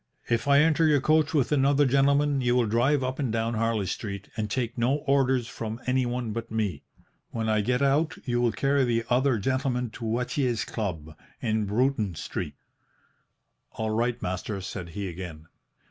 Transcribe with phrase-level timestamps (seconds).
[0.35, 3.85] "'If I enter your coach with another gentleman, you will drive up and down Harley
[3.85, 6.81] Street, and take no orders from anyone but me.
[7.29, 12.15] When I get out, you will carry the other gentleman to Watier's Club, in Bruton
[12.15, 12.57] Street.'
[13.73, 15.45] "'All right, master,' said he again.